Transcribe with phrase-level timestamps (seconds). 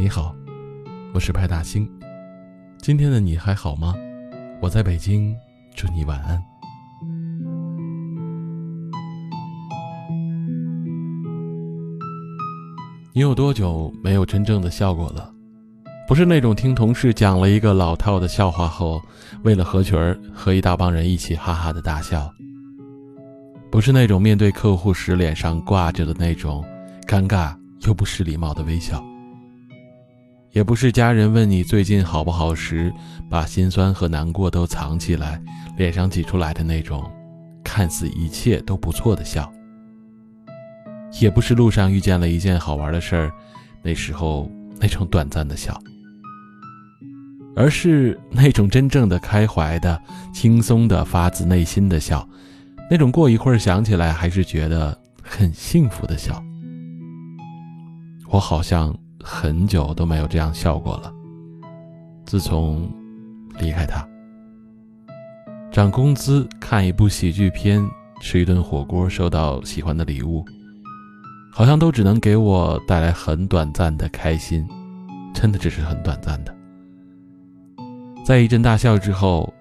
[0.00, 0.34] 你好，
[1.12, 1.86] 我是派大星。
[2.78, 3.94] 今天的你还好吗？
[4.58, 5.36] 我在北京，
[5.76, 6.42] 祝你晚安。
[13.12, 15.30] 你有多久没有真正的笑过了？
[16.08, 19.02] 不是那种听同事讲了一个老套的笑话后，
[19.42, 22.32] 为了合群儿和一大帮人一起哈哈的大笑。
[23.70, 26.64] 不是那种面对客户时脸上挂着的那种
[27.06, 29.04] 尴尬又不失礼貌的微笑。
[30.52, 32.92] 也不是家人问你最近好不好时，
[33.28, 35.40] 把心酸和难过都藏起来，
[35.76, 37.08] 脸上挤出来的那种
[37.62, 39.50] 看似一切都不错的笑。
[41.20, 43.32] 也不是路上遇见了一件好玩的事儿，
[43.82, 44.50] 那时候
[44.80, 45.80] 那种短暂的笑。
[47.54, 50.00] 而是那种真正的开怀的、
[50.32, 52.26] 轻松的、发自内心的笑，
[52.90, 56.42] 那种过一会儿想起来还是觉得很幸福的笑。
[58.28, 61.12] 我好像很久都没有这样笑过了。
[62.24, 62.88] 自从
[63.58, 64.06] 离开他，
[65.70, 67.84] 涨工资、看一部喜剧片、
[68.20, 70.44] 吃一顿火锅、收到喜欢的礼物，
[71.52, 74.66] 好像都只能给我带来很短暂的开心，
[75.34, 76.54] 真的只是很短暂的。
[78.24, 79.52] 在一阵大笑之后，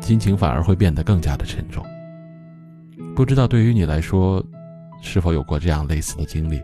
[0.00, 1.84] 心情反而会变得更加的沉重。
[3.14, 4.42] 不知道对于你来说，
[5.02, 6.62] 是否有过这样类似的经历？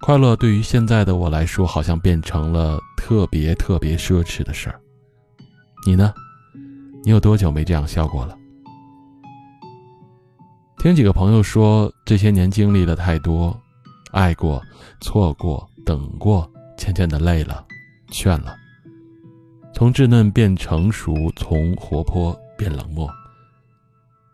[0.00, 4.80] 快乐对于现在的我来说，好像变成了特别特别奢侈的事儿。
[5.86, 6.12] 你呢？
[7.04, 8.36] 你有多久没这样笑过了？
[10.78, 13.58] 听几个朋友说，这些年经历了太多，
[14.10, 14.62] 爱过、
[15.02, 17.64] 错过、等过，渐渐的累了。
[18.10, 18.56] 劝了，
[19.74, 23.08] 从稚嫩变成熟，从活泼变冷漠。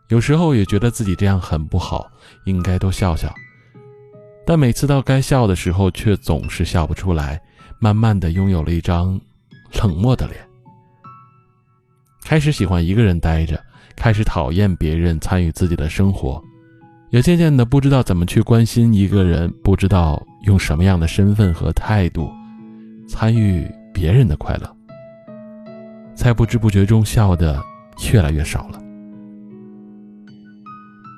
[0.09, 2.09] 有时候也觉得自己这样很不好，
[2.47, 3.35] 应该多笑笑。
[4.47, 7.39] 但每次到该笑的时候，却总是笑不出来。
[7.79, 9.21] 慢慢的，拥有了一张
[9.83, 10.39] 冷漠的脸，
[12.25, 13.63] 开始喜欢一个人待着，
[13.95, 16.43] 开始讨厌别人参与自己的生活，
[17.11, 22.31] 也渐渐的不知道怎么去关心一个人，不知道用什么样的身份和态度。
[23.07, 24.77] 参与别人的快乐，
[26.15, 27.63] 在不知不觉中笑的
[28.11, 28.81] 越来越少了。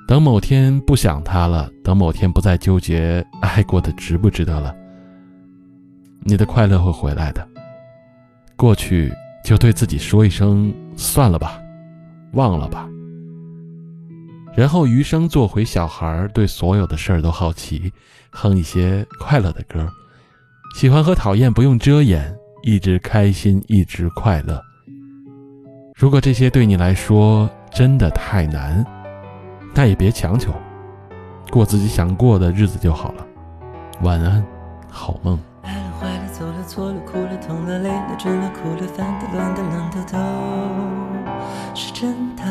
[0.09, 4.75] 等某天不想他了，等某天不再纠结爱过的值不值得了，
[6.21, 7.47] 你的快乐会回来的。
[8.57, 9.13] 过去
[9.45, 11.61] 就对自己说一声算了吧，
[12.33, 12.89] 忘了吧。
[14.57, 17.93] 然后余生做回小孩，对所有的事儿都好奇，
[18.31, 19.87] 哼一些快乐的歌。
[20.75, 24.59] 喜欢和讨厌不用遮掩，一直开心，一直快乐。
[25.95, 28.83] 如果这些对你来说真的太难，
[29.79, 30.53] 那也别强求，
[31.53, 33.25] 过自己想过的日子就好了。
[34.03, 34.45] 晚安，
[34.91, 35.39] 好梦。
[35.63, 40.19] 爱了坏了走了错了哭了痛了累了倦了哭了烦的乱的冷的都
[41.77, 42.43] 是真的。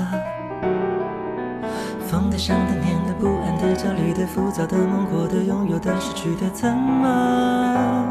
[2.07, 8.05] 疯的、想的、念的、不安的、焦虑的、浮躁的、梦过的、拥有的、失去的，怎么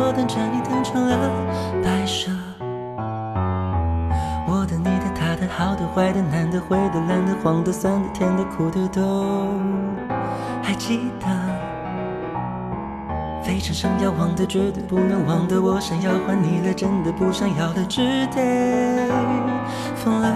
[0.00, 1.28] 我等着你等成了
[1.82, 2.30] 白蛇。
[4.46, 9.58] 我的、你的、他的、好的、坏的、难的、灰的、蓝的、黄的、酸的、甜的、苦的，都
[10.62, 11.26] 还记得。
[13.42, 19.08] 非常想要忘的，绝对不能忘的，我想要还你了，真的不想要了，只得
[19.96, 20.32] 疯了。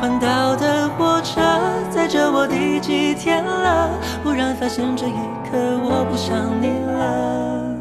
[0.00, 1.40] 换到的火车
[2.10, 3.88] 载着我第几天了？
[4.24, 5.12] 忽然发现这一
[5.48, 7.79] 刻我不想你了。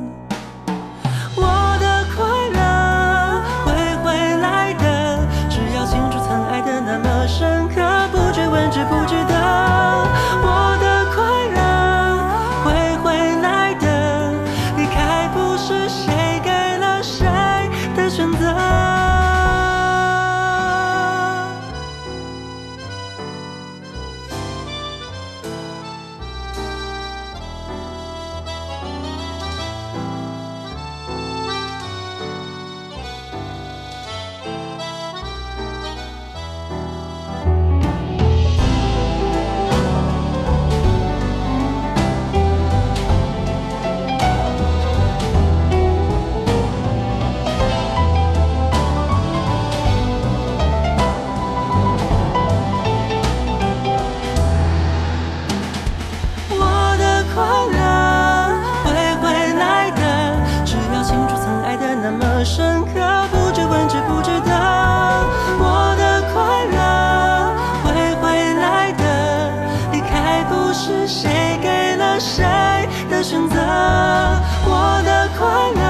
[75.40, 75.82] 快乐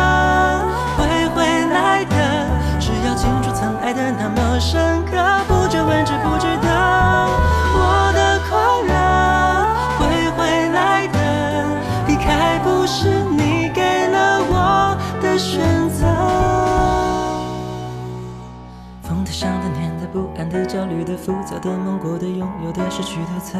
[0.96, 2.14] 会回来的，
[2.80, 5.18] 只要清楚曾爱的那么深刻，
[5.48, 6.70] 不追问值不值得。
[7.74, 8.56] 我的快
[8.86, 8.94] 乐
[9.98, 10.06] 会
[10.38, 11.18] 回来的，
[12.08, 16.06] 离开不是你给了我的选择。
[19.02, 23.60] 疯的、想的、念的、不安的、焦虑的、浮躁的、梦过的、拥有的、失去的，怎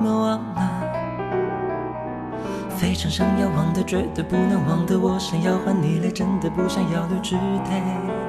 [0.00, 0.75] 么忘了？
[2.86, 8.25] 非常想要忘的，绝对不能忘的，我想要换你来，真的不想要留，只得。